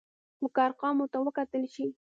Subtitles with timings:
[0.37, 1.87] خو که ارقامو ته وکتل شي،